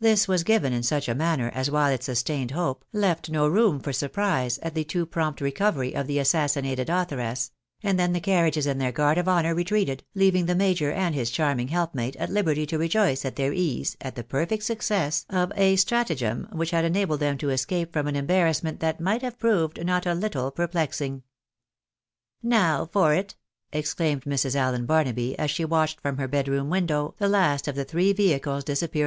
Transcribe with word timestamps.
This 0.00 0.26
was 0.26 0.44
given 0.44 0.72
in 0.72 0.82
such 0.82 1.10
a 1.10 1.14
manner, 1.14 1.50
as 1.54 1.70
while 1.70 1.92
it 1.92 2.02
sustained 2.02 2.52
hope, 2.52 2.86
left 2.90 3.28
no 3.28 3.46
room 3.46 3.80
for 3.80 3.92
surprise 3.92 4.56
at 4.60 4.72
the 4.74 4.82
too 4.82 5.04
prompt 5.04 5.42
recovery 5.42 5.94
of 5.94 6.06
the 6.06 6.18
assassinated 6.18 6.88
authoress— 6.88 7.50
and 7.82 7.98
then 8.00 8.14
the 8.14 8.18
carriages 8.20 8.64
and 8.66 8.80
their 8.80 8.92
guard 8.92 9.18
of 9.18 9.28
honour 9.28 9.54
re 9.54 9.62
treated; 9.64 10.04
leaving 10.14 10.46
the 10.46 10.54
major 10.54 10.90
and 10.90 11.14
his 11.14 11.28
charming 11.28 11.68
helpmate 11.68 12.16
at 12.16 12.30
liberty 12.30 12.64
to 12.64 12.78
rejoice 12.78 13.26
at 13.26 13.36
their 13.36 13.52
ease 13.52 13.94
at 14.00 14.14
the 14.14 14.24
perfect 14.24 14.62
success 14.62 15.26
of 15.28 15.52
a 15.54 15.76
stratagem 15.76 16.48
which 16.52 16.70
had 16.70 16.86
enabled 16.86 17.20
them 17.20 17.36
to 17.36 17.50
escape 17.50 17.92
from 17.92 18.06
an 18.06 18.16
embarrassment 18.16 18.80
that 18.80 19.00
might 19.02 19.20
have 19.20 19.38
proved 19.38 19.84
not 19.84 20.06
a 20.06 20.14
little 20.14 20.50
perplexing." 20.50 21.24
Now 22.42 22.86
for 22.90 23.12
it," 23.12 23.36
exclaimed 23.70 24.24
Mrs. 24.24 24.54
Allen 24.54 24.86
Barnaby, 24.86 25.38
as 25.38 25.50
she 25.50 25.66
watched 25.66 26.00
from 26.00 26.16
her 26.16 26.26
bedroom 26.26 26.70
window 26.70 27.14
the 27.18 27.28
last 27.28 27.68
of 27.68 27.74
the 27.74 27.84
three 27.84 28.14
vehicles 28.14 28.64
disappear 28.64 28.64
218 28.64 28.64
THE 28.64 28.70
BARNABYS 28.70 28.80
IX 28.80 28.90
AIMERICA. 28.94 29.00